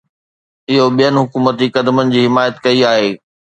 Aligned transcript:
اهو 0.69 0.85
ٻين 0.97 1.13
حڪومتي 1.23 1.67
قدمن 1.75 2.13
جي 2.17 2.19
حمايت 2.27 2.55
ڪئي 2.65 2.79
آهي. 2.93 3.09